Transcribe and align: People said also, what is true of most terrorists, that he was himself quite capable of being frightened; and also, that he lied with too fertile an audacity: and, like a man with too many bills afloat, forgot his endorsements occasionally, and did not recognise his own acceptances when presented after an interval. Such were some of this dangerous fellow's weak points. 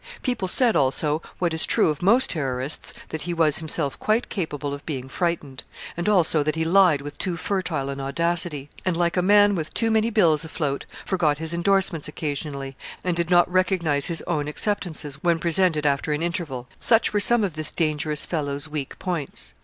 People 0.23 0.47
said 0.47 0.75
also, 0.75 1.21
what 1.37 1.53
is 1.53 1.63
true 1.63 1.89
of 1.89 2.01
most 2.01 2.31
terrorists, 2.31 2.91
that 3.09 3.21
he 3.21 3.35
was 3.35 3.59
himself 3.59 3.99
quite 3.99 4.29
capable 4.29 4.73
of 4.73 4.83
being 4.83 5.07
frightened; 5.07 5.63
and 5.95 6.09
also, 6.09 6.41
that 6.41 6.55
he 6.55 6.65
lied 6.65 7.01
with 7.03 7.19
too 7.19 7.37
fertile 7.37 7.87
an 7.87 7.99
audacity: 7.99 8.67
and, 8.83 8.97
like 8.97 9.15
a 9.15 9.21
man 9.21 9.53
with 9.53 9.71
too 9.75 9.91
many 9.91 10.09
bills 10.09 10.43
afloat, 10.43 10.85
forgot 11.05 11.37
his 11.37 11.53
endorsements 11.53 12.07
occasionally, 12.07 12.75
and 13.03 13.15
did 13.15 13.29
not 13.29 13.47
recognise 13.47 14.07
his 14.07 14.23
own 14.25 14.47
acceptances 14.47 15.21
when 15.21 15.37
presented 15.37 15.85
after 15.85 16.11
an 16.13 16.23
interval. 16.23 16.67
Such 16.79 17.13
were 17.13 17.19
some 17.19 17.43
of 17.43 17.53
this 17.53 17.69
dangerous 17.69 18.25
fellow's 18.25 18.67
weak 18.67 18.97
points. 18.97 19.53